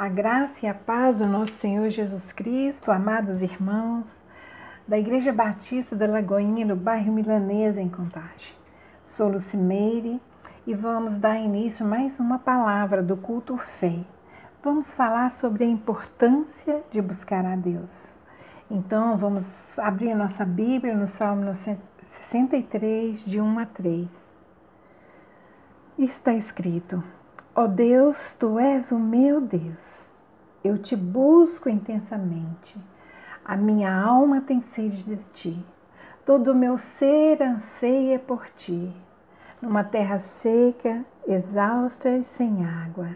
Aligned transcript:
A 0.00 0.08
graça 0.08 0.64
e 0.64 0.66
a 0.66 0.72
paz 0.72 1.18
do 1.18 1.26
nosso 1.26 1.52
Senhor 1.58 1.90
Jesus 1.90 2.32
Cristo, 2.32 2.90
amados 2.90 3.42
irmãos, 3.42 4.06
da 4.88 4.98
Igreja 4.98 5.30
Batista 5.30 5.94
da 5.94 6.06
Lagoinha, 6.06 6.64
no 6.64 6.74
bairro 6.74 7.12
Milanesa, 7.12 7.82
em 7.82 7.88
Contagem. 7.90 8.54
Sou 9.04 9.28
Lucimeire 9.28 10.18
e 10.66 10.72
vamos 10.72 11.18
dar 11.18 11.36
início 11.36 11.84
a 11.84 11.88
mais 11.90 12.18
uma 12.18 12.38
palavra 12.38 13.02
do 13.02 13.14
culto 13.14 13.58
fé. 13.78 13.98
Vamos 14.62 14.90
falar 14.94 15.30
sobre 15.32 15.64
a 15.64 15.68
importância 15.68 16.82
de 16.90 17.02
buscar 17.02 17.44
a 17.44 17.54
Deus. 17.54 18.14
Então, 18.70 19.18
vamos 19.18 19.44
abrir 19.78 20.12
a 20.12 20.16
nossa 20.16 20.46
Bíblia 20.46 20.94
no 20.94 21.08
Salmo 21.08 21.54
63, 21.54 23.22
de 23.22 23.38
1 23.38 23.58
a 23.58 23.66
3. 23.66 24.08
Está 25.98 26.32
escrito: 26.32 27.04
Ó 27.52 27.64
oh 27.64 27.68
Deus, 27.68 28.32
tu 28.38 28.60
és 28.60 28.92
o 28.92 28.98
meu 28.98 29.40
Deus. 29.40 30.08
Eu 30.62 30.78
te 30.78 30.94
busco 30.94 31.68
intensamente. 31.68 32.78
A 33.44 33.56
minha 33.56 33.92
alma 33.92 34.40
tem 34.40 34.60
sede 34.60 35.02
de 35.02 35.16
ti. 35.34 35.66
Todo 36.24 36.52
o 36.52 36.54
meu 36.54 36.78
ser 36.78 37.42
anseia 37.42 38.20
por 38.20 38.46
ti. 38.50 38.94
Numa 39.60 39.82
terra 39.82 40.20
seca, 40.20 41.04
exausta 41.26 42.10
e 42.10 42.22
sem 42.22 42.64
água. 42.64 43.08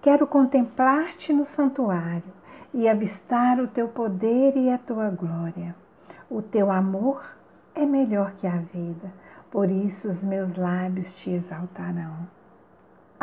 Quero 0.00 0.26
contemplar-te 0.26 1.30
no 1.32 1.44
santuário 1.44 2.32
e 2.72 2.88
avistar 2.88 3.60
o 3.60 3.68
teu 3.68 3.86
poder 3.86 4.56
e 4.56 4.70
a 4.70 4.78
tua 4.78 5.10
glória. 5.10 5.74
O 6.30 6.40
teu 6.40 6.70
amor 6.70 7.22
é 7.74 7.84
melhor 7.84 8.32
que 8.32 8.46
a 8.46 8.56
vida, 8.56 9.12
por 9.50 9.70
isso 9.70 10.08
os 10.08 10.24
meus 10.24 10.54
lábios 10.54 11.14
te 11.14 11.30
exaltarão. 11.30 12.33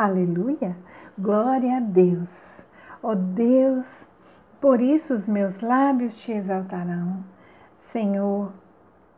Aleluia! 0.02 0.76
Glória 1.16 1.76
a 1.76 1.80
Deus! 1.80 2.66
Ó 3.00 3.12
oh 3.12 3.14
Deus, 3.14 4.04
por 4.60 4.80
isso 4.80 5.14
os 5.14 5.28
meus 5.28 5.60
lábios 5.60 6.20
te 6.20 6.32
exaltarão. 6.32 7.22
Senhor, 7.78 8.52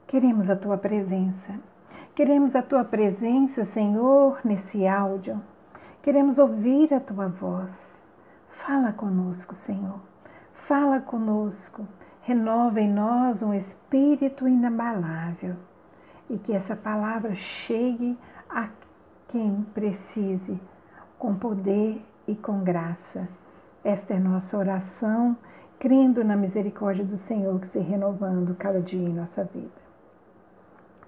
queremos 0.07 0.51
a 0.51 0.55
tua 0.55 0.77
presença. 0.77 1.59
Queremos 2.15 2.55
a 2.55 2.61
tua 2.61 2.85
presença, 2.85 3.65
Senhor, 3.65 4.39
nesse 4.45 4.87
áudio. 4.87 5.41
Queremos 6.03 6.39
ouvir 6.39 6.93
a 6.93 7.01
tua 7.01 7.29
voz. 7.29 8.07
Fala 8.51 8.93
conosco, 8.93 9.55
Senhor. 9.55 10.01
Fala 10.53 11.01
conosco. 11.01 11.89
Renova 12.21 12.79
em 12.79 12.93
nós 12.93 13.43
um 13.43 13.55
espírito 13.55 14.47
inabalável 14.47 15.57
e 16.29 16.37
que 16.37 16.53
essa 16.53 16.77
palavra 16.77 17.35
chegue 17.35 18.19
a 18.51 18.69
quem 19.29 19.67
precise 19.73 20.61
com 21.19 21.35
poder 21.35 22.05
e 22.27 22.35
com 22.35 22.63
graça. 22.63 23.29
Esta 23.83 24.15
é 24.15 24.19
nossa 24.19 24.57
oração, 24.57 25.37
crendo 25.79 26.25
na 26.25 26.37
misericórdia 26.37 27.05
do 27.05 27.17
Senhor 27.17 27.61
que 27.61 27.69
se 27.69 27.79
renovando 27.79 28.55
cada 28.55 28.81
dia 28.81 29.09
em 29.09 29.13
nossa 29.13 29.45
vida. 29.45 29.85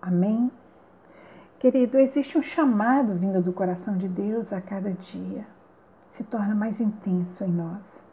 Amém? 0.01 0.51
Querido, 1.59 1.99
existe 1.99 2.37
um 2.37 2.43
chamado 2.43 3.15
vindo 3.15 3.43
do 3.43 3.53
coração 3.53 3.97
de 3.97 4.07
Deus 4.07 4.53
a 4.53 4.61
cada 4.61 4.93
dia. 4.93 5.47
Se 6.09 6.23
torna 6.23 6.55
mais 6.55 6.81
intenso 6.81 7.43
em 7.45 7.51
nós. 7.51 8.07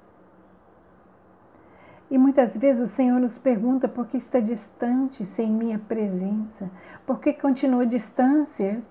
E 2.10 2.18
muitas 2.18 2.56
vezes 2.56 2.82
o 2.82 2.92
Senhor 2.92 3.20
nos 3.20 3.38
pergunta 3.38 3.88
por 3.88 4.08
que 4.08 4.18
está 4.18 4.40
distante 4.40 5.26
sem 5.26 5.52
minha 5.52 5.80
presença, 5.80 6.70
por 7.06 7.20
que 7.20 7.34
continua 7.34 7.86
distância 7.86 8.82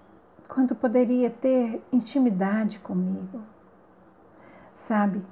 quando 0.53 0.75
poderia 0.75 1.31
ter 1.31 1.83
intimidade 1.91 2.79
comigo. 2.79 3.41
Sabe, 4.75 5.25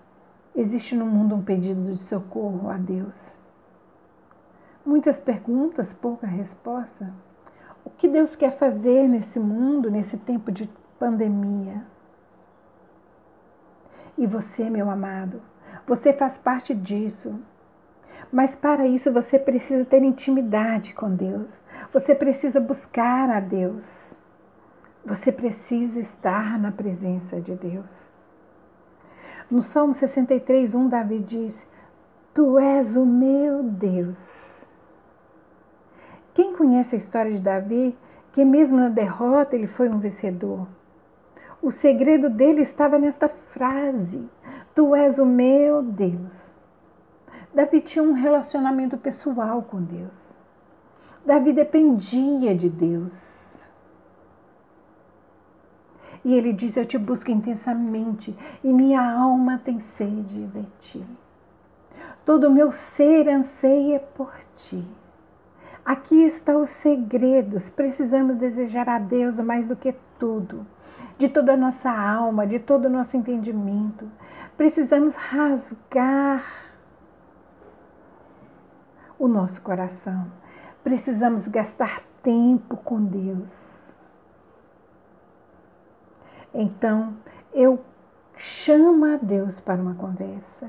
existe 0.57 0.97
no 0.97 1.05
mundo 1.05 1.35
um 1.35 1.43
pedido 1.43 1.93
de 1.93 1.99
socorro 1.99 2.71
a 2.71 2.79
Deus. 2.79 3.39
Muitas 4.85 5.21
perguntas, 5.21 5.93
pouca 5.93 6.27
resposta. 6.27 7.13
O 7.85 7.91
que 7.91 8.09
Deus 8.09 8.35
quer 8.35 8.53
fazer 8.53 9.07
nesse 9.09 9.39
mundo, 9.39 9.91
nesse 9.91 10.17
tempo 10.17 10.51
de 10.51 10.71
pandemia? 10.99 11.85
E 14.17 14.27
você, 14.27 14.71
meu 14.71 14.89
amado, 14.89 15.43
você 15.87 16.15
faz 16.15 16.39
parte 16.39 16.75
disso. 16.75 17.39
Mas 18.33 18.57
para 18.57 18.87
isso 18.87 19.13
você 19.13 19.39
precisa 19.39 19.85
ter 19.85 20.03
intimidade 20.03 20.95
com 20.95 21.15
Deus. 21.15 21.61
Você 21.93 22.15
precisa 22.15 22.59
buscar 22.59 23.29
a 23.29 23.39
Deus. 23.39 24.19
Você 25.05 25.33
precisa 25.33 25.99
estar 25.99 26.59
na 26.59 26.71
presença 26.71 27.41
de 27.41 27.55
Deus. 27.55 28.13
No 29.51 29.63
Salmo 29.63 29.95
63, 29.95 30.75
1, 30.75 30.89
Davi 30.89 31.19
diz: 31.21 31.67
Tu 32.35 32.59
és 32.59 32.97
o 32.97 33.05
meu 33.05 33.63
Deus. 33.63 34.67
Quem 36.35 36.55
conhece 36.55 36.95
a 36.95 36.99
história 36.99 37.33
de 37.33 37.41
Davi, 37.41 37.97
que 38.33 38.45
mesmo 38.45 38.79
na 38.79 38.89
derrota 38.89 39.57
ele 39.57 39.67
foi 39.67 39.89
um 39.89 39.99
vencedor? 39.99 40.67
O 41.63 41.71
segredo 41.71 42.31
dele 42.31 42.61
estava 42.63 42.99
nesta 42.99 43.29
frase: 43.29 44.29
Tu 44.75 44.95
és 44.95 45.19
o 45.19 45.27
meu 45.27 45.83
Deus. 45.83 46.33
Davi 47.53 47.81
tinha 47.81 48.03
um 48.03 48.13
relacionamento 48.13 48.97
pessoal 48.97 49.63
com 49.63 49.83
Deus. 49.83 50.13
Davi 51.27 51.53
dependia 51.53 52.55
de 52.55 52.69
Deus. 52.69 53.40
E 56.25 56.35
ele 56.35 56.53
diz: 56.53 56.77
Eu 56.77 56.85
te 56.85 56.99
busco 56.99 57.31
intensamente 57.31 58.37
e 58.63 58.73
minha 58.73 59.01
alma 59.01 59.61
tem 59.65 59.81
sede 59.81 60.47
de 60.47 60.67
ti. 60.79 61.07
Todo 62.25 62.49
o 62.49 62.51
meu 62.51 62.71
ser 62.71 63.29
anseia 63.29 63.99
por 63.99 64.33
ti. 64.55 64.85
Aqui 65.85 66.23
está 66.23 66.57
os 66.57 66.71
segredos. 66.71 67.71
Precisamos 67.71 68.37
desejar 68.37 68.89
a 68.89 68.99
Deus 68.99 69.39
mais 69.39 69.67
do 69.67 69.75
que 69.75 69.95
tudo, 70.19 70.67
de 71.17 71.29
toda 71.29 71.55
a 71.55 71.57
nossa 71.57 71.91
alma, 71.91 72.47
de 72.47 72.59
todo 72.59 72.85
o 72.85 72.91
nosso 72.91 73.17
entendimento. 73.17 74.07
Precisamos 74.57 75.15
rasgar 75.15 76.45
o 79.19 79.27
nosso 79.27 79.63
coração. 79.63 80.31
Precisamos 80.85 81.49
gastar 81.49 82.03
tempo 82.23 82.77
com 82.77 83.03
Deus 83.03 83.70
então 86.55 87.15
eu 87.53 87.81
chamo 88.37 89.05
a 89.05 89.17
Deus 89.17 89.61
para 89.61 89.81
uma 89.81 89.95
conversa 89.95 90.69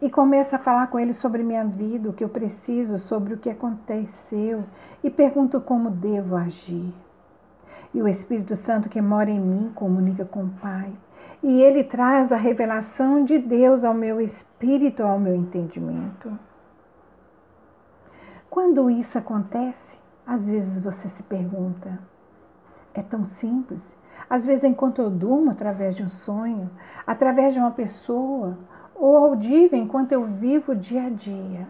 e 0.00 0.10
começo 0.10 0.54
a 0.54 0.58
falar 0.58 0.88
com 0.88 0.98
ele 0.98 1.12
sobre 1.12 1.42
minha 1.42 1.64
vida, 1.64 2.08
o 2.08 2.12
que 2.12 2.22
eu 2.22 2.28
preciso, 2.28 2.98
sobre 2.98 3.34
o 3.34 3.38
que 3.38 3.50
aconteceu 3.50 4.64
e 5.02 5.10
pergunto 5.10 5.60
como 5.60 5.90
devo 5.90 6.36
agir. 6.36 6.92
E 7.92 8.02
o 8.02 8.08
Espírito 8.08 8.54
Santo 8.54 8.88
que 8.88 9.00
mora 9.00 9.30
em 9.30 9.40
mim 9.40 9.72
comunica 9.74 10.24
com 10.24 10.44
o 10.44 10.50
Pai. 10.60 10.92
E 11.42 11.62
ele 11.62 11.84
traz 11.84 12.32
a 12.32 12.36
revelação 12.36 13.24
de 13.24 13.38
Deus 13.38 13.82
ao 13.82 13.94
meu 13.94 14.20
espírito, 14.20 15.02
ao 15.02 15.18
meu 15.18 15.34
entendimento. 15.34 16.38
Quando 18.50 18.90
isso 18.90 19.16
acontece, 19.18 19.98
às 20.26 20.48
vezes 20.48 20.80
você 20.80 21.08
se 21.08 21.22
pergunta: 21.22 21.98
é 22.94 23.02
tão 23.02 23.24
simples. 23.24 23.96
Às 24.28 24.44
vezes, 24.44 24.64
enquanto 24.64 25.00
eu 25.00 25.10
durmo, 25.10 25.50
através 25.50 25.94
de 25.94 26.02
um 26.02 26.08
sonho, 26.08 26.70
através 27.06 27.54
de 27.54 27.60
uma 27.60 27.70
pessoa, 27.70 28.58
ou 28.94 29.16
audível 29.16 29.78
enquanto 29.78 30.12
eu 30.12 30.24
vivo 30.24 30.72
o 30.72 30.76
dia 30.76 31.04
a 31.04 31.10
dia. 31.10 31.66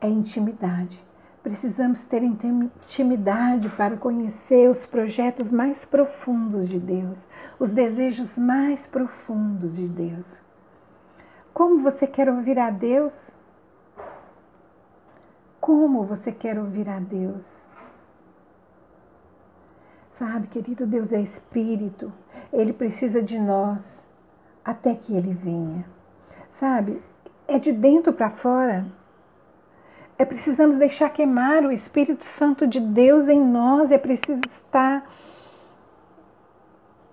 É 0.00 0.08
intimidade. 0.08 1.00
Precisamos 1.42 2.04
ter 2.04 2.22
intimidade 2.22 3.68
para 3.70 3.96
conhecer 3.96 4.70
os 4.70 4.86
projetos 4.86 5.50
mais 5.50 5.84
profundos 5.84 6.68
de 6.68 6.78
Deus, 6.78 7.18
os 7.58 7.72
desejos 7.72 8.38
mais 8.38 8.86
profundos 8.86 9.76
de 9.76 9.88
Deus. 9.88 10.40
Como 11.52 11.82
você 11.82 12.06
quer 12.06 12.28
ouvir 12.28 12.58
a 12.58 12.70
Deus? 12.70 13.32
Como 15.60 16.04
você 16.04 16.32
quer 16.32 16.58
ouvir 16.58 16.88
a 16.88 16.98
Deus? 16.98 17.66
Sabe, 20.12 20.46
querido, 20.48 20.86
Deus 20.86 21.10
é 21.10 21.20
espírito, 21.20 22.12
ele 22.52 22.72
precisa 22.72 23.22
de 23.22 23.38
nós 23.38 24.06
até 24.62 24.94
que 24.94 25.16
ele 25.16 25.32
venha. 25.32 25.86
Sabe, 26.50 27.02
é 27.48 27.58
de 27.58 27.72
dentro 27.72 28.12
para 28.12 28.28
fora. 28.28 28.86
É 30.18 30.24
precisamos 30.24 30.76
deixar 30.76 31.08
queimar 31.10 31.64
o 31.64 31.72
Espírito 31.72 32.26
Santo 32.26 32.66
de 32.66 32.78
Deus 32.78 33.26
em 33.26 33.40
nós, 33.40 33.90
é 33.90 33.96
preciso 33.96 34.42
estar 34.50 35.10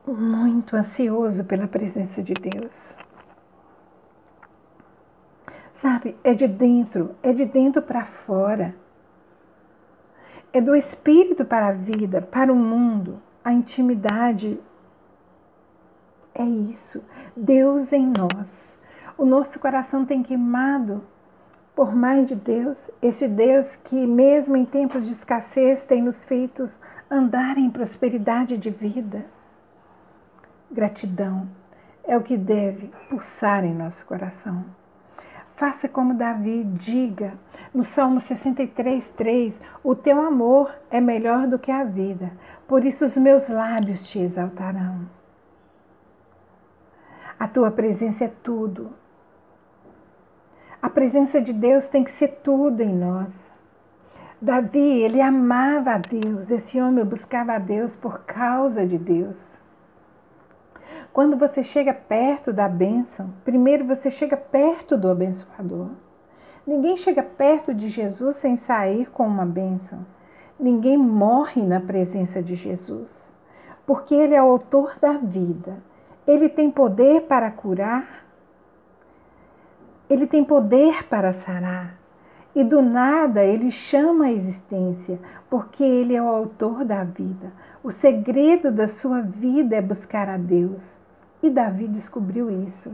muito 0.05 0.75
ansioso 0.75 1.45
pela 1.45 1.67
presença 1.67 2.21
de 2.21 2.33
Deus. 2.33 2.93
Sabe, 5.75 6.17
é 6.21 6.33
de 6.33 6.47
dentro, 6.47 7.15
é 7.23 7.31
de 7.31 7.45
dentro 7.45 7.81
para 7.81 8.05
fora 8.05 8.75
é 10.51 10.59
do 10.59 10.75
espírito 10.75 11.45
para 11.45 11.67
a 11.67 11.71
vida, 11.71 12.21
para 12.21 12.51
o 12.51 12.55
mundo, 12.55 13.21
a 13.43 13.53
intimidade 13.53 14.59
É 16.33 16.43
isso. 16.43 17.03
Deus 17.35 17.91
em 17.91 18.05
nós. 18.07 18.79
O 19.17 19.25
nosso 19.25 19.59
coração 19.59 20.05
tem 20.05 20.23
queimado 20.23 21.03
por 21.75 21.95
mais 21.95 22.27
de 22.27 22.35
Deus, 22.35 22.89
esse 23.01 23.27
Deus 23.27 23.75
que, 23.77 24.05
mesmo 24.05 24.57
em 24.57 24.65
tempos 24.65 25.07
de 25.07 25.13
escassez, 25.13 25.83
tem 25.85 26.01
nos 26.01 26.25
feito 26.25 26.69
andar 27.09 27.57
em 27.57 27.69
prosperidade 27.69 28.57
de 28.57 28.69
vida. 28.69 29.25
Gratidão 30.69 31.47
é 32.03 32.17
o 32.17 32.21
que 32.21 32.35
deve 32.35 32.91
pulsar 33.09 33.63
em 33.63 33.73
nosso 33.73 34.05
coração. 34.05 34.65
Faça 35.59 35.89
como 35.89 36.13
Davi 36.13 36.63
diga 36.63 37.33
no 37.73 37.83
Salmo 37.83 38.21
63, 38.21 39.09
3: 39.09 39.59
O 39.83 39.93
teu 39.93 40.21
amor 40.21 40.73
é 40.89 41.01
melhor 41.01 41.47
do 41.47 41.59
que 41.59 41.69
a 41.69 41.83
vida, 41.83 42.31
por 42.65 42.85
isso 42.85 43.03
os 43.03 43.17
meus 43.17 43.49
lábios 43.49 44.09
te 44.09 44.19
exaltarão. 44.19 45.01
A 47.37 47.45
tua 47.45 47.69
presença 47.71 48.23
é 48.23 48.31
tudo, 48.41 48.93
a 50.81 50.89
presença 50.89 51.41
de 51.41 51.51
Deus 51.51 51.89
tem 51.89 52.05
que 52.05 52.11
ser 52.11 52.39
tudo 52.41 52.79
em 52.79 52.95
nós. 52.95 53.37
Davi, 54.41 54.79
ele 54.79 55.19
amava 55.19 55.95
a 55.95 55.97
Deus, 55.97 56.49
esse 56.49 56.79
homem 56.79 57.03
buscava 57.03 57.51
a 57.55 57.59
Deus 57.59 57.97
por 57.97 58.19
causa 58.19 58.87
de 58.87 58.97
Deus. 58.97 59.58
Quando 61.19 61.35
você 61.35 61.61
chega 61.61 61.93
perto 61.93 62.53
da 62.53 62.69
bênção, 62.69 63.33
primeiro 63.43 63.83
você 63.83 64.09
chega 64.09 64.37
perto 64.37 64.95
do 64.95 65.09
abençoador. 65.09 65.89
Ninguém 66.65 66.95
chega 66.95 67.21
perto 67.21 67.73
de 67.73 67.89
Jesus 67.89 68.37
sem 68.37 68.55
sair 68.55 69.09
com 69.09 69.27
uma 69.27 69.45
bênção. 69.45 70.05
Ninguém 70.57 70.95
morre 70.95 71.61
na 71.61 71.81
presença 71.81 72.41
de 72.41 72.55
Jesus, 72.55 73.35
porque 73.85 74.15
Ele 74.15 74.33
é 74.33 74.41
o 74.41 74.49
autor 74.49 74.97
da 75.01 75.17
vida. 75.17 75.83
Ele 76.25 76.47
tem 76.47 76.71
poder 76.71 77.23
para 77.23 77.51
curar, 77.51 78.25
ele 80.09 80.25
tem 80.25 80.41
poder 80.41 81.03
para 81.09 81.33
sarar. 81.33 81.99
E 82.55 82.63
do 82.63 82.81
nada 82.81 83.43
ele 83.43 83.71
chama 83.71 84.27
a 84.27 84.31
existência, 84.31 85.19
porque 85.49 85.83
ele 85.83 86.15
é 86.15 86.21
o 86.21 86.29
autor 86.29 86.85
da 86.85 87.03
vida. 87.03 87.51
O 87.83 87.91
segredo 87.91 88.71
da 88.71 88.87
sua 88.87 89.19
vida 89.19 89.75
é 89.75 89.81
buscar 89.81 90.29
a 90.29 90.37
Deus. 90.37 90.98
E 91.41 91.49
Davi 91.49 91.87
descobriu 91.87 92.49
isso. 92.49 92.91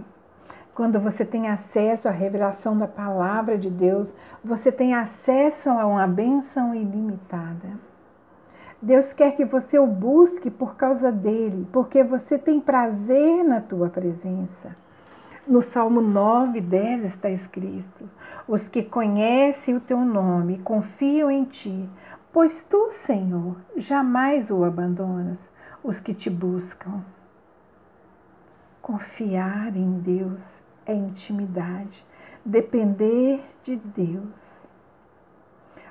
Quando 0.76 1.00
você 1.00 1.24
tem 1.24 1.48
acesso 1.48 2.08
à 2.08 2.12
revelação 2.12 2.78
da 2.78 2.88
palavra 2.88 3.58
de 3.58 3.70
Deus, 3.70 4.14
você 4.44 4.72
tem 4.72 4.94
acesso 4.94 5.70
a 5.70 5.86
uma 5.86 6.06
bênção 6.06 6.76
ilimitada. 6.76 7.70
Deus 8.82 9.14
quer 9.14 9.36
que 9.36 9.46
você 9.46 9.80
o 9.80 9.88
busque 9.88 10.52
por 10.52 10.76
causa 10.76 11.12
dele, 11.12 11.66
porque 11.72 12.04
você 12.04 12.38
tem 12.38 12.60
prazer 12.60 13.44
na 13.44 13.62
tua 13.62 13.90
presença. 13.90 14.76
No 15.48 15.62
Salmo 15.62 16.02
9, 16.02 16.60
10 16.60 17.04
está 17.04 17.30
escrito: 17.30 18.10
Os 18.48 18.68
que 18.68 18.84
conhecem 18.84 19.76
o 19.76 19.80
teu 19.80 20.00
nome 20.00 20.60
confiam 20.60 21.32
em 21.32 21.46
ti, 21.46 21.90
pois 22.34 22.64
tu, 22.64 22.90
Senhor, 22.92 23.56
jamais 23.78 24.52
o 24.52 24.64
abandonas, 24.64 25.50
os 25.84 26.00
que 26.00 26.14
te 26.14 26.30
buscam. 26.30 27.02
Confiar 28.86 29.76
em 29.76 29.98
Deus 29.98 30.62
é 30.86 30.94
intimidade, 30.94 32.06
depender 32.46 33.44
de 33.64 33.78
Deus. 33.78 34.70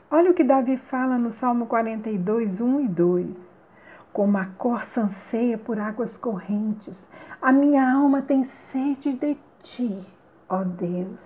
Olha 0.08 0.30
o 0.30 0.34
que 0.34 0.44
Davi 0.44 0.76
fala 0.76 1.18
no 1.18 1.32
Salmo 1.32 1.66
42, 1.66 2.60
1 2.60 2.80
e 2.82 2.86
2 2.86 3.54
como 4.12 4.38
a 4.38 4.44
corça 4.44 5.00
anseia 5.00 5.58
por 5.58 5.76
águas 5.76 6.16
correntes. 6.16 7.04
A 7.42 7.50
minha 7.50 7.84
alma 7.84 8.22
tem 8.22 8.44
sede 8.44 9.12
de 9.12 9.36
ti, 9.60 10.06
ó 10.48 10.62
Deus. 10.62 11.18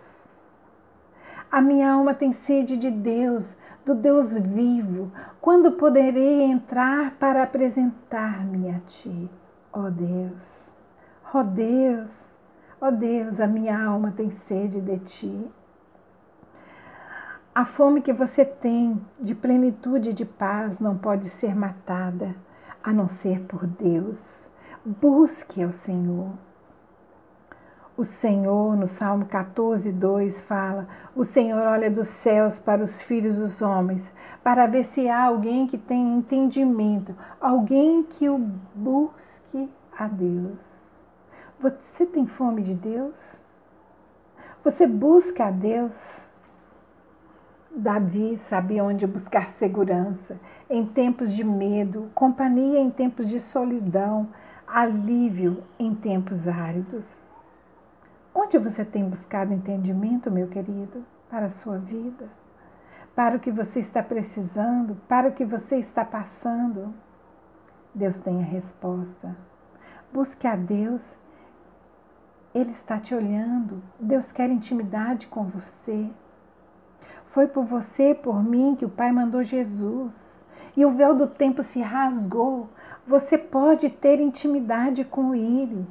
A 1.52 1.60
minha 1.60 1.92
alma 1.92 2.14
tem 2.14 2.32
sede 2.32 2.78
de 2.78 2.90
Deus, 2.90 3.54
do 3.84 3.94
Deus 3.94 4.32
vivo. 4.38 5.12
Quando 5.38 5.72
poderei 5.72 6.40
entrar 6.40 7.10
para 7.16 7.42
apresentar-me 7.42 8.70
a 8.70 8.80
ti, 8.86 9.30
ó 9.70 9.90
Deus? 9.90 10.67
Ó 11.32 11.42
Deus, 11.42 12.38
ó 12.80 12.90
Deus, 12.90 13.38
a 13.38 13.46
minha 13.46 13.78
alma 13.78 14.14
tem 14.16 14.30
sede 14.30 14.80
de 14.80 14.98
ti. 15.00 15.50
A 17.54 17.66
fome 17.66 18.00
que 18.00 18.14
você 18.14 18.46
tem 18.46 18.98
de 19.20 19.34
plenitude 19.34 20.08
e 20.08 20.14
de 20.14 20.24
paz 20.24 20.80
não 20.80 20.96
pode 20.96 21.28
ser 21.28 21.54
matada 21.54 22.34
a 22.82 22.94
não 22.94 23.08
ser 23.08 23.42
por 23.42 23.66
Deus. 23.66 24.48
Busque 24.82 25.62
ao 25.62 25.70
Senhor. 25.70 26.32
O 27.94 28.04
Senhor, 28.04 28.74
no 28.74 28.86
Salmo 28.86 29.26
14, 29.26 29.92
2, 29.92 30.40
fala: 30.40 30.88
O 31.14 31.26
Senhor 31.26 31.60
olha 31.66 31.90
dos 31.90 32.08
céus 32.08 32.58
para 32.58 32.82
os 32.82 33.02
filhos 33.02 33.36
dos 33.36 33.60
homens, 33.60 34.14
para 34.42 34.66
ver 34.66 34.84
se 34.84 35.10
há 35.10 35.24
alguém 35.24 35.66
que 35.66 35.76
tem 35.76 36.16
entendimento, 36.16 37.14
alguém 37.38 38.02
que 38.02 38.30
o 38.30 38.38
busque 38.74 39.68
a 39.98 40.06
Deus. 40.06 40.87
Você 41.60 42.06
tem 42.06 42.26
fome 42.26 42.62
de 42.62 42.74
Deus? 42.74 43.40
Você 44.62 44.86
busca 44.86 45.46
a 45.46 45.50
Deus? 45.50 46.24
Davi 47.70 48.38
sabia 48.38 48.84
onde 48.84 49.06
buscar 49.06 49.48
segurança 49.48 50.38
em 50.70 50.86
tempos 50.86 51.32
de 51.32 51.42
medo, 51.42 52.10
companhia 52.14 52.78
em 52.78 52.90
tempos 52.90 53.28
de 53.28 53.40
solidão, 53.40 54.28
alívio 54.66 55.64
em 55.78 55.94
tempos 55.94 56.46
áridos. 56.46 57.04
Onde 58.34 58.56
você 58.56 58.84
tem 58.84 59.08
buscado 59.08 59.52
entendimento, 59.52 60.30
meu 60.30 60.46
querido, 60.46 61.04
para 61.28 61.46
a 61.46 61.50
sua 61.50 61.78
vida? 61.78 62.28
Para 63.14 63.36
o 63.36 63.40
que 63.40 63.50
você 63.50 63.80
está 63.80 64.00
precisando, 64.00 64.96
para 65.08 65.28
o 65.28 65.32
que 65.32 65.44
você 65.44 65.76
está 65.76 66.04
passando? 66.04 66.94
Deus 67.92 68.16
tem 68.20 68.40
a 68.40 68.46
resposta. 68.46 69.36
Busque 70.12 70.46
a 70.46 70.54
Deus. 70.54 71.18
Ele 72.54 72.72
está 72.72 72.98
te 72.98 73.14
olhando. 73.14 73.82
Deus 74.00 74.32
quer 74.32 74.48
intimidade 74.50 75.26
com 75.26 75.44
você. 75.44 76.08
Foi 77.26 77.46
por 77.46 77.64
você, 77.64 78.14
por 78.14 78.42
mim, 78.42 78.74
que 78.74 78.84
o 78.84 78.88
Pai 78.90 79.12
mandou 79.12 79.42
Jesus. 79.42 80.44
E 80.76 80.84
o 80.84 80.92
véu 80.92 81.14
do 81.14 81.26
tempo 81.26 81.62
se 81.62 81.80
rasgou. 81.80 82.68
Você 83.06 83.36
pode 83.36 83.90
ter 83.90 84.18
intimidade 84.18 85.04
com 85.04 85.34
Ele. 85.34 85.86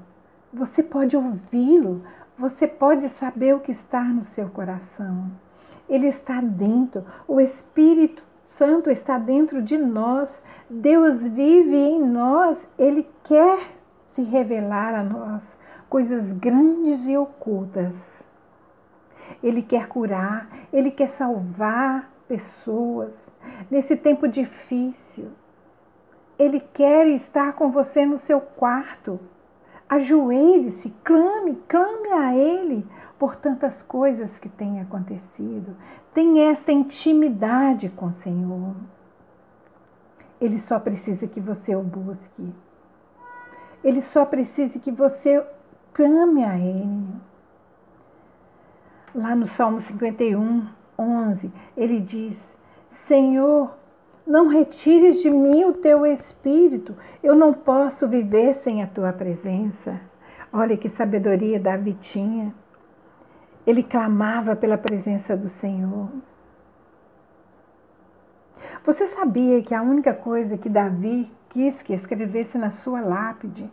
Você 0.52 0.82
pode 0.82 1.16
ouvi-lo. 1.16 2.04
Você 2.38 2.68
pode 2.68 3.08
saber 3.08 3.56
o 3.56 3.60
que 3.60 3.72
está 3.72 4.04
no 4.04 4.26
seu 4.26 4.50
coração. 4.50 5.30
Ele 5.88 6.08
está 6.08 6.42
dentro. 6.42 7.06
O 7.28 7.40
Espírito 7.40 8.24
Santo 8.50 8.90
está 8.90 9.20
dentro 9.20 9.62
de 9.62 9.78
nós. 9.78 10.30
Deus 10.70 11.22
vive 11.22 11.78
em 11.78 12.02
nós. 12.02 12.68
Ele 12.78 13.08
quer 13.24 13.76
se 14.10 14.24
revelar 14.24 14.96
a 14.96 15.04
nós 15.04 15.58
coisas 15.90 16.34
grandes 16.34 17.08
e 17.08 17.18
ocultas 17.18 18.28
ele 19.42 19.62
quer 19.62 19.88
curar, 19.88 20.50
Ele 20.72 20.92
quer 20.92 21.10
salvar 21.10 22.12
pessoas 22.28 23.14
nesse 23.70 23.96
tempo 23.96 24.28
difícil. 24.28 25.30
Ele 26.38 26.60
quer 26.60 27.08
estar 27.08 27.54
com 27.54 27.72
você 27.72 28.06
no 28.06 28.18
seu 28.18 28.40
quarto. 28.40 29.20
Ajoelhe-se, 29.90 30.94
clame, 31.04 31.56
clame 31.68 32.10
a 32.10 32.36
Ele 32.36 32.86
por 33.18 33.36
tantas 33.36 33.82
coisas 33.82 34.38
que 34.38 34.50
têm 34.50 34.82
acontecido. 34.82 35.76
Tenha 36.14 36.52
essa 36.52 36.72
intimidade 36.72 37.90
com 37.90 38.08
o 38.08 38.14
Senhor. 38.14 38.76
Ele 40.40 40.60
só 40.60 40.80
precisa 40.80 41.28
que 41.28 41.40
você 41.40 41.76
o 41.76 41.82
busque. 41.82 42.54
Ele 43.84 44.02
só 44.02 44.26
precisa 44.26 44.78
que 44.78 44.92
você 44.92 45.44
clame 45.98 46.46
a 46.46 46.58
Ele 46.58 47.28
lá 49.18 49.36
no 49.36 49.48
Salmo 49.48 49.82
51, 49.82 50.68
11, 50.98 51.52
ele 51.76 52.00
diz: 52.00 52.56
Senhor, 52.92 53.76
não 54.26 54.48
retires 54.48 55.22
de 55.22 55.30
mim 55.30 55.66
o 55.66 55.74
teu 55.74 56.06
espírito, 56.06 56.96
eu 57.24 57.36
não 57.36 57.52
posso 57.52 58.08
viver 58.08 58.54
sem 58.54 58.84
a 58.84 58.88
tua 58.88 59.12
presença. 59.12 60.00
Olha 60.54 60.78
que 60.78 60.88
sabedoria 60.88 61.60
Davi 61.60 61.94
tinha. 62.00 62.54
Ele 63.66 63.84
clamava 63.84 64.56
pela 64.56 64.78
presença 64.78 65.36
do 65.36 65.50
Senhor. 65.50 66.10
Você 68.86 69.08
sabia 69.08 69.62
que 69.62 69.74
a 69.74 69.82
única 69.82 70.14
coisa 70.14 70.58
que 70.58 70.70
Davi 70.70 71.30
quis 71.50 71.82
que 71.82 71.94
escrevesse 71.94 72.58
na 72.58 72.72
sua 72.72 73.02
lápide 73.02 73.70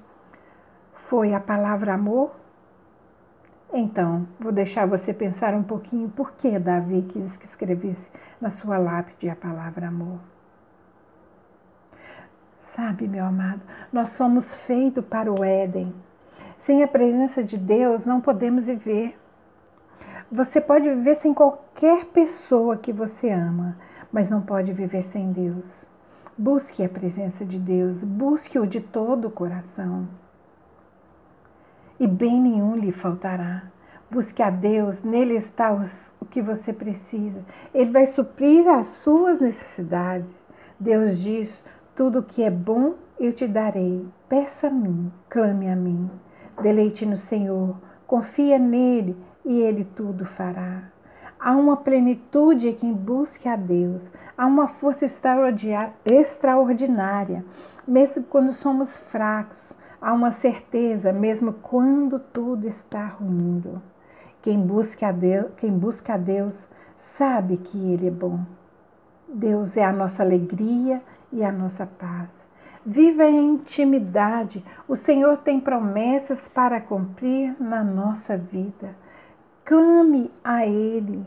foi 1.15 1.33
a 1.33 1.39
palavra 1.39 1.95
amor? 1.95 2.33
Então, 3.73 4.27
vou 4.41 4.51
deixar 4.51 4.85
você 4.85 5.15
pensar 5.15 5.55
um 5.55 5.63
pouquinho 5.63 6.09
por 6.09 6.33
que 6.33 6.59
Davi 6.59 7.03
quis 7.03 7.37
que 7.37 7.47
escrevesse 7.47 8.11
na 8.41 8.51
sua 8.51 8.79
lápide 8.79 9.31
a 9.31 9.37
palavra 9.37 9.87
amor. 9.87 10.19
Sabe, 12.59 13.07
meu 13.07 13.25
amado, 13.25 13.61
nós 13.93 14.09
somos 14.09 14.57
feitos 14.57 15.05
para 15.05 15.33
o 15.33 15.45
Éden. 15.45 15.95
Sem 16.59 16.83
a 16.83 16.89
presença 16.89 17.45
de 17.45 17.57
Deus, 17.57 18.05
não 18.05 18.21
podemos 18.21 18.67
viver. 18.67 19.17
Você 20.33 20.61
pode 20.61 20.89
viver 20.89 21.15
sem 21.15 21.33
qualquer 21.33 22.07
pessoa 22.07 22.77
que 22.77 22.93
você 22.93 23.31
ama, 23.31 23.77
mas 24.11 24.29
não 24.29 24.43
pode 24.43 24.73
viver 24.73 25.03
sem 25.03 25.31
Deus. 25.31 25.89
Busque 26.37 26.83
a 26.83 26.89
presença 26.89 27.45
de 27.45 27.61
Deus, 27.61 28.03
busque-o 28.03 28.67
de 28.67 28.81
todo 28.81 29.29
o 29.29 29.31
coração. 29.31 30.09
E 31.99 32.07
bem 32.07 32.41
nenhum 32.41 32.77
lhe 32.77 32.93
faltará. 32.93 33.65
Busque 34.11 34.43
a 34.43 34.51
Deus, 34.51 35.03
nele 35.03 35.35
está 35.35 35.73
os, 35.73 36.13
o 36.21 36.25
que 36.25 36.43
você 36.43 36.73
precisa. 36.73 37.41
Ele 37.73 37.91
vai 37.91 38.07
suprir 38.07 38.69
as 38.69 38.89
suas 38.89 39.41
necessidades. 39.41 40.45
Deus 40.79 41.21
diz: 41.21 41.65
tudo 41.95 42.21
o 42.21 42.23
que 42.23 42.43
é 42.43 42.51
bom 42.51 42.95
eu 43.19 43.33
te 43.33 43.47
darei. 43.47 44.07
Peça 44.29 44.67
a 44.67 44.71
mim, 44.71 45.11
clame 45.29 45.71
a 45.71 45.77
mim. 45.77 46.11
Deleite 46.61 47.07
no 47.07 47.17
Senhor, 47.17 47.77
confia 48.07 48.59
nele 48.59 49.17
e 49.45 49.61
ele 49.61 49.85
tudo 49.85 50.25
fará. 50.25 50.83
Há 51.39 51.53
uma 51.53 51.77
plenitude 51.77 52.69
em 52.69 52.75
quem 52.75 52.93
busque 52.93 53.49
a 53.49 53.55
Deus, 53.55 54.11
há 54.37 54.45
uma 54.47 54.67
força 54.67 55.05
extraordinária, 55.05 57.45
mesmo 57.87 58.25
quando 58.25 58.51
somos 58.51 58.99
fracos, 58.99 59.77
há 60.05 60.13
uma 60.13 60.33
certeza, 60.33 61.13
mesmo 61.13 61.55
quando 61.55 62.19
tudo 62.19 62.69
está 62.69 63.07
ruindo. 63.07 63.81
Quem 64.43 64.61
busca 64.61 65.09
a 65.09 65.13
Deus, 65.13 65.47
quem 65.57 65.71
busca 65.71 66.15
a 66.15 66.19
Deus 66.19 66.63
sabe 66.99 67.57
que 67.57 67.79
Ele 67.79 68.09
é 68.09 68.11
bom. 68.11 68.41
Deus 69.27 69.79
é 69.79 69.85
a 69.85 69.93
nossa 69.93 70.23
alegria 70.23 71.01
e 71.33 71.43
a 71.43 71.51
nossa 71.51 71.87
paz. 71.87 72.29
Viva 72.85 73.25
em 73.25 73.55
intimidade. 73.55 74.63
O 74.87 74.95
Senhor 74.95 75.39
tem 75.39 75.59
promessas 75.59 76.47
para 76.49 76.83
cumprir 76.83 77.57
na 77.59 77.83
nossa 77.83 78.37
vida. 78.37 78.95
Clame 79.65 80.31
a 80.45 80.67
Ele. 80.67 81.25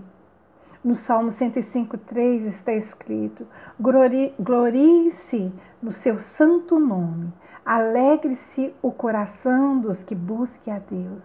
No 0.84 0.96
Salmo 0.96 1.32
105,3 1.32 2.46
está 2.46 2.74
escrito: 2.74 3.48
Glorie-se 3.80 5.52
no 5.82 5.92
seu 5.92 6.20
santo 6.20 6.80
nome, 6.80 7.34
alegre-se 7.68 8.74
o 8.82 8.94
coração 8.94 9.78
dos 9.78 10.02
que 10.02 10.16
busquem 10.16 10.74
a 10.74 10.80
Deus. 10.80 11.22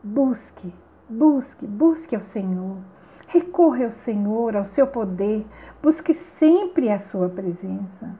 Busque, 0.00 0.72
busque, 1.10 1.66
busque 1.66 2.14
ao 2.14 2.22
Senhor. 2.22 2.76
Recorre 3.26 3.84
ao 3.84 3.90
Senhor, 3.90 4.54
ao 4.54 4.64
seu 4.64 4.86
poder, 4.86 5.44
busque 5.82 6.14
sempre 6.14 6.88
a 6.88 7.00
sua 7.00 7.28
presença. 7.28 8.14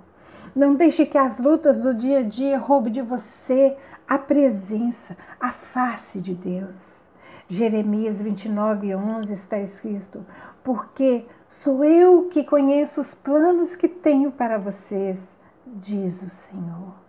Não 0.57 0.75
deixe 0.75 1.07
que 1.07 1.17
as 1.17 1.39
lutas 1.39 1.85
do 1.85 1.95
dia 1.95 2.19
a 2.19 2.23
dia 2.23 2.59
roubem 2.59 2.93
de 2.93 3.01
você 3.01 3.77
a 4.09 4.19
presença, 4.19 5.17
a 5.39 5.53
face 5.53 6.21
de 6.21 6.35
Deus. 6.35 7.07
Jeremias 7.49 8.21
29, 8.21 8.93
11 8.93 9.33
está 9.33 9.61
escrito: 9.61 10.27
Porque 10.65 11.25
sou 11.49 11.85
eu 11.85 12.25
que 12.25 12.43
conheço 12.43 13.01
os 13.01 13.15
planos 13.15 13.77
que 13.77 13.87
tenho 13.87 14.33
para 14.33 14.59
vocês, 14.59 15.21
diz 15.65 16.23
o 16.23 16.29
Senhor. 16.29 17.06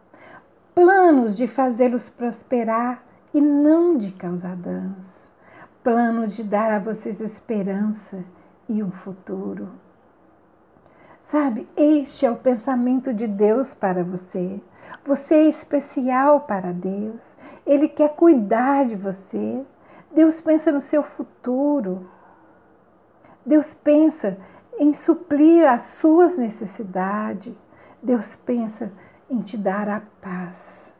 Planos 0.77 1.35
de 1.35 1.47
fazê-los 1.47 2.07
prosperar 2.07 3.03
e 3.33 3.41
não 3.41 3.97
de 3.97 4.11
causar 4.11 4.55
danos 4.55 5.27
plano 5.87 6.27
de 6.27 6.43
dar 6.43 6.73
a 6.73 6.79
vocês 6.79 7.21
esperança 7.21 8.21
e 8.67 8.83
um 8.83 8.91
futuro. 8.91 9.69
Sabe, 11.23 11.65
este 11.77 12.25
é 12.25 12.29
o 12.29 12.35
pensamento 12.35 13.13
de 13.13 13.25
Deus 13.25 13.73
para 13.73 14.03
você. 14.03 14.59
Você 15.05 15.35
é 15.35 15.47
especial 15.47 16.41
para 16.41 16.73
Deus. 16.73 17.21
Ele 17.65 17.87
quer 17.87 18.09
cuidar 18.15 18.85
de 18.85 18.97
você. 18.97 19.65
Deus 20.11 20.41
pensa 20.41 20.73
no 20.73 20.81
seu 20.81 21.01
futuro. 21.01 22.05
Deus 23.45 23.73
pensa 23.73 24.37
em 24.77 24.93
suprir 24.93 25.65
as 25.65 25.85
suas 25.85 26.37
necessidades. 26.37 27.55
Deus 28.03 28.35
pensa 28.35 28.91
em 29.29 29.41
te 29.41 29.57
dar 29.57 29.89
a 29.89 30.01
paz. 30.21 30.93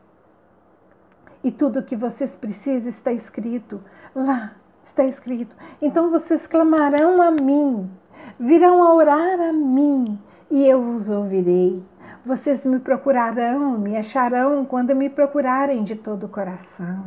E 1.44 1.52
tudo 1.52 1.80
o 1.80 1.84
que 1.84 1.96
vocês 1.96 2.36
precisam 2.36 2.90
está 2.90 3.12
escrito 3.12 3.82
lá 4.16 4.56
está 4.98 5.04
escrito: 5.06 5.56
Então 5.82 6.10
vocês 6.10 6.48
clamarão 6.48 7.22
a 7.22 7.30
mim, 7.30 7.90
virão 8.40 8.82
a 8.84 8.94
orar 8.94 9.40
a 9.40 9.54
mim, 9.54 10.20
e 10.50 10.68
eu 10.68 10.80
os 10.80 11.08
ouvirei. 11.08 11.84
Vocês 12.26 12.66
me 12.66 12.80
procurarão, 12.80 13.78
me 13.78 13.96
acharão 13.96 14.66
quando 14.66 14.96
me 14.96 15.10
procurarem 15.10 15.84
de 15.84 15.96
todo 15.96 16.26
o 16.26 16.30
coração. 16.30 17.06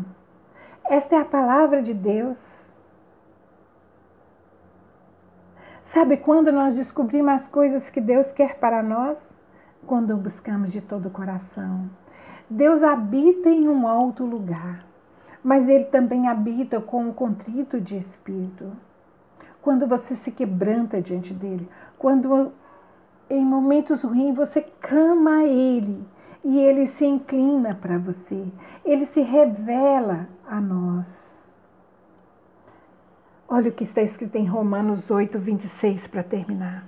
Esta 0.85 1.17
é 1.17 1.19
a 1.19 1.25
palavra 1.25 1.83
de 1.83 1.93
Deus. 1.93 2.39
Sabe 5.85 6.17
quando 6.17 6.53
nós 6.53 6.77
descobrimos 6.77 7.33
as 7.33 7.49
coisas 7.49 7.91
que 7.91 8.01
Deus 8.01 8.33
quer 8.33 8.59
para 8.59 8.83
nós? 8.83 9.37
Quando 9.91 10.17
buscamos 10.17 10.71
de 10.71 10.81
todo 10.81 11.07
o 11.07 11.11
coração. 11.11 11.91
Deus 12.49 12.83
habita 12.83 13.51
em 13.51 13.69
um 13.69 13.89
alto 13.89 14.25
lugar 14.25 14.85
mas 15.43 15.69
ele 15.69 15.85
também 15.85 16.29
habita 16.29 16.81
com 16.81 17.09
o 17.09 17.15
contrito 17.15 17.81
de 17.81 17.97
espírito. 17.97 18.71
Quando 19.63 19.87
você 19.87 20.15
se 20.15 20.33
quebranta 20.33 21.01
diante 21.01 21.33
dele, 21.33 21.69
quando 21.99 22.53
em 23.29 23.45
momentos 23.45 24.03
ruins 24.03 24.35
você 24.35 24.63
clama 24.81 25.39
a 25.39 25.45
ele 25.45 26.05
e 26.45 26.59
ele 26.59 26.87
se 26.87 27.05
inclina 27.05 27.75
para 27.75 27.99
você, 27.99 28.47
ele 28.85 29.07
se 29.07 29.21
revela 29.21 30.27
a 30.47 30.61
nós. 30.61 31.31
Olha 33.49 33.71
o 33.71 33.73
que 33.73 33.85
está 33.85 34.01
escrito 34.01 34.37
em 34.37 34.47
Romanos 34.47 35.11
8, 35.11 35.39
26 35.39 36.07
para 36.07 36.23
terminar. 36.23 36.87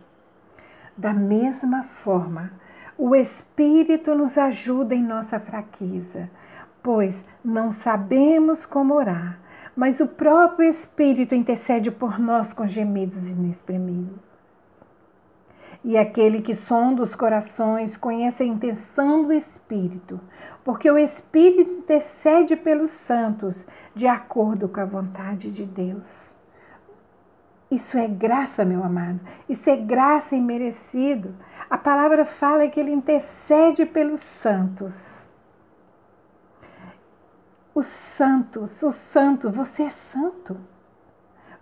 Da 0.97 1.13
mesma 1.13 1.85
forma, 1.85 2.53
o 2.97 3.15
Espírito 3.15 4.15
nos 4.15 4.37
ajuda 4.39 4.95
em 4.95 5.03
nossa 5.03 5.41
fraqueza 5.41 6.31
pois 6.83 7.25
não 7.45 7.73
sabemos 7.73 8.67
como 8.67 8.95
orar, 8.95 9.39
mas 9.77 10.01
o 10.01 10.07
próprio 10.07 10.69
Espírito 10.69 11.35
intercede 11.35 11.91
por 11.91 12.19
nós 12.19 12.53
com 12.53 12.67
gemidos 12.67 13.29
inexprimíveis. 13.29 14.33
E 15.85 15.97
aquele 15.97 16.43
que 16.43 16.55
sonda 16.55 17.03
os 17.03 17.15
corações 17.15 17.97
conhece 17.97 18.43
a 18.43 18.47
intenção 18.47 19.25
do 19.25 19.33
Espírito, 19.33 20.21
porque 20.65 20.91
o 20.91 20.99
Espírito 20.99 21.71
intercede 21.71 22.55
pelos 22.55 22.91
santos 22.91 23.67
de 23.95 24.07
acordo 24.07 24.69
com 24.69 24.81
a 24.81 24.85
vontade 24.85 25.51
de 25.51 25.65
Deus. 25.65 26.32
Isso 27.73 27.99
é 27.99 28.07
graça, 28.07 28.64
meu 28.64 28.85
amado. 28.85 29.19
Isso 29.49 29.69
é 29.69 29.76
graça 29.76 30.37
imerecido. 30.37 31.35
A 31.69 31.76
palavra 31.76 32.25
fala 32.25 32.69
que 32.69 32.79
ele 32.79 32.93
intercede 32.93 33.85
pelos 33.85 34.21
santos 34.21 35.23
os 37.75 37.87
santos, 37.87 38.83
os 38.83 38.95
santos, 38.95 39.55
você 39.55 39.85
é 39.85 39.91
santo. 39.91 40.59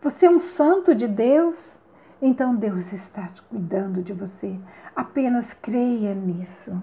Você 0.03 0.27
é 0.27 0.31
um 0.31 0.39
santo 0.39 0.95
de 0.95 1.07
Deus. 1.07 1.79
Então 2.21 2.55
Deus 2.55 2.93
está 2.93 3.31
cuidando 3.49 4.03
de 4.03 4.13
você. 4.13 4.59
Apenas 4.95 5.55
creia 5.55 6.15
nisso. 6.15 6.83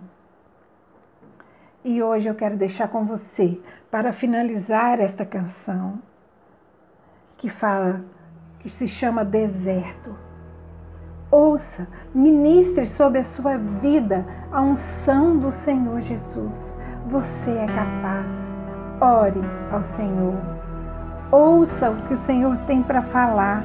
E 1.83 2.01
hoje 2.01 2.27
eu 2.27 2.35
quero 2.35 2.57
deixar 2.57 2.87
com 2.87 3.05
você, 3.05 3.61
para 3.89 4.11
finalizar 4.11 4.99
esta 4.99 5.25
canção, 5.25 6.01
que 7.37 7.49
fala, 7.49 8.03
que 8.59 8.69
se 8.69 8.87
chama 8.87 9.23
Deserto. 9.23 10.15
Ouça, 11.29 11.87
ministre 12.13 12.85
sobre 12.85 13.19
a 13.19 13.23
sua 13.23 13.57
vida 13.57 14.25
a 14.51 14.61
unção 14.61 15.37
do 15.37 15.51
Senhor 15.51 16.01
Jesus. 16.01 16.75
Você 17.09 17.51
é 17.51 17.65
capaz 17.67 18.31
Ore 18.99 19.41
ao 19.71 19.83
Senhor. 19.83 20.35
Ouça 21.31 21.91
o 21.91 22.07
que 22.07 22.13
o 22.13 22.17
Senhor 22.17 22.57
tem 22.65 22.81
para 22.81 23.01
falar. 23.03 23.63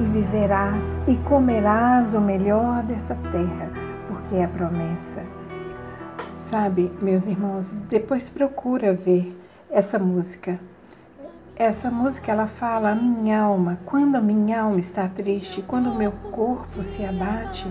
E 0.00 0.04
viverás 0.04 0.84
e 1.08 1.16
comerás 1.28 2.14
o 2.14 2.20
melhor 2.20 2.82
dessa 2.84 3.16
terra, 3.32 3.70
porque 4.06 4.36
é 4.36 4.44
a 4.44 4.48
promessa. 4.48 5.22
Sabe, 6.36 6.92
meus 7.00 7.26
irmãos, 7.26 7.74
depois 7.88 8.28
procura 8.28 8.92
ver 8.92 9.36
essa 9.70 9.98
música. 9.98 10.60
Essa 11.54 11.90
música 11.90 12.32
ela 12.32 12.46
fala 12.46 12.90
a 12.90 12.94
minha 12.94 13.42
alma, 13.42 13.76
quando 13.84 14.16
a 14.16 14.20
minha 14.20 14.62
alma 14.62 14.80
está 14.80 15.06
triste, 15.06 15.62
quando 15.62 15.90
o 15.90 15.94
meu 15.94 16.10
corpo 16.10 16.82
se 16.82 17.04
abate 17.04 17.66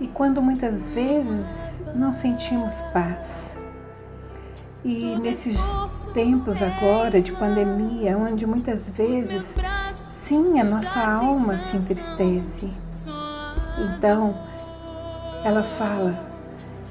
e 0.00 0.06
quando 0.06 0.40
muitas 0.40 0.88
vezes 0.90 1.84
não 1.94 2.12
sentimos 2.12 2.80
paz. 2.92 3.56
E 4.84 5.16
nesses 5.16 5.58
tempos 6.12 6.62
agora 6.62 7.20
de 7.20 7.32
pandemia, 7.32 8.16
onde 8.16 8.46
muitas 8.46 8.88
vezes, 8.90 9.56
sim, 10.10 10.60
a 10.60 10.64
nossa 10.64 11.00
alma 11.00 11.56
se 11.56 11.76
entristece. 11.76 12.72
Então, 13.78 14.36
ela 15.42 15.64
fala 15.64 16.18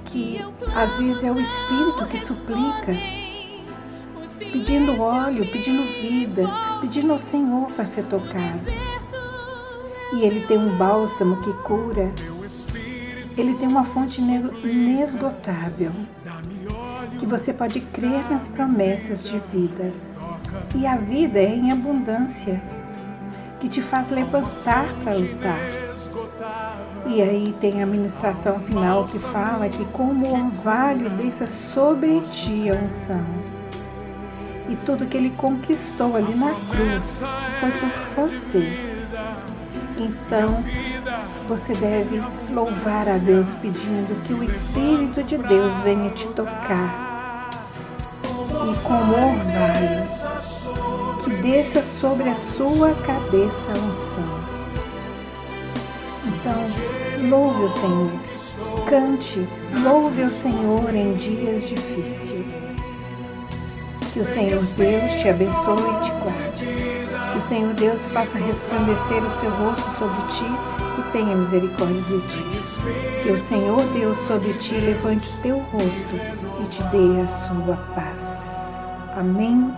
que 0.06 0.46
às 0.76 0.98
vezes 0.98 1.24
é 1.24 1.32
o 1.32 1.40
Espírito 1.40 2.06
que 2.08 2.20
suplica 2.20 3.23
pedindo 4.38 5.02
óleo, 5.02 5.46
pedindo 5.52 5.84
vida, 5.84 6.50
pedindo 6.82 7.12
ao 7.12 7.20
Senhor 7.20 7.68
para 7.68 7.86
ser 7.86 8.04
tocado. 8.06 8.62
E 10.14 10.22
Ele 10.22 10.46
tem 10.46 10.58
um 10.58 10.78
bálsamo 10.78 11.42
que 11.42 11.54
cura. 11.64 12.12
Ele 13.36 13.56
tem 13.56 13.68
uma 13.68 13.84
fonte 13.84 14.22
inesgotável. 14.22 15.92
Que 17.20 17.26
você 17.26 17.52
pode 17.52 17.80
crer 17.80 18.30
nas 18.30 18.48
promessas 18.48 19.24
de 19.24 19.40
vida. 19.52 19.92
E 20.76 20.86
a 20.86 20.98
vida 20.98 21.40
é 21.40 21.56
em 21.56 21.72
abundância, 21.72 22.62
que 23.60 23.68
te 23.68 23.82
faz 23.82 24.10
levantar 24.10 24.86
para 25.04 25.16
lutar. 25.16 25.60
E 27.08 27.22
aí 27.22 27.54
tem 27.60 27.82
a 27.82 27.86
ministração 27.86 28.60
final 28.60 29.06
que 29.06 29.20
fala 29.20 29.68
que 29.68 29.84
como 29.86 30.26
o 30.26 30.34
orvalho 30.34 31.10
desça 31.12 31.48
sobre 31.48 32.22
ti 32.22 32.70
a 32.70 32.76
unção. 32.76 33.26
E 34.74 34.76
tudo 34.78 35.06
que 35.06 35.16
ele 35.16 35.30
conquistou 35.38 36.16
ali 36.16 36.34
na 36.34 36.50
cruz 36.50 37.22
foi 37.60 37.70
por 37.70 38.28
você. 38.28 38.76
Então, 40.00 40.64
você 41.48 41.76
deve 41.76 42.20
louvar 42.52 43.08
a 43.08 43.20
Deus 43.20 43.54
pedindo 43.54 44.20
que 44.24 44.34
o 44.34 44.44
Espírito 44.44 45.22
de 45.22 45.38
Deus 45.38 45.80
venha 45.82 46.10
te 46.10 46.28
tocar. 46.30 47.52
E 48.52 48.84
como 48.84 49.14
orvalho, 49.14 50.08
que 51.24 51.30
desça 51.44 51.84
sobre 51.84 52.30
a 52.30 52.36
sua 52.36 52.96
cabeça 53.06 53.68
a 53.70 53.78
unção. 53.78 54.40
Então, 56.26 57.30
louve 57.30 57.64
o 57.64 57.70
Senhor, 57.70 58.12
cante, 58.90 59.48
louve 59.84 60.24
o 60.24 60.30
Senhor 60.30 60.96
em 60.96 61.14
dias 61.14 61.68
difíceis. 61.70 62.43
Que 64.14 64.20
o 64.20 64.26
Senhor 64.26 64.62
Deus 64.62 65.14
te 65.20 65.28
abençoe 65.28 65.80
e 65.80 66.06
te 66.06 66.12
guarde. 66.22 66.66
Que 67.32 67.38
o 67.40 67.42
Senhor 67.42 67.74
Deus 67.74 68.08
faça 68.10 68.38
resplandecer 68.38 69.24
o 69.24 69.40
seu 69.40 69.50
rosto 69.50 69.90
sobre 69.98 70.22
ti 70.34 70.46
e 71.00 71.12
tenha 71.12 71.36
misericórdia 71.36 72.00
de 72.00 72.22
ti. 72.28 73.24
Que 73.24 73.32
o 73.32 73.44
Senhor 73.44 73.84
Deus 73.88 74.20
sobre 74.20 74.54
ti 74.54 74.76
levante 74.76 75.28
o 75.28 75.42
teu 75.42 75.58
rosto 75.58 76.16
e 76.62 76.68
te 76.70 76.84
dê 76.84 77.22
a 77.22 77.28
sua 77.28 77.76
paz. 77.96 79.18
Amém 79.18 79.76